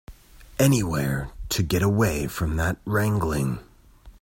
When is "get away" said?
1.61-2.25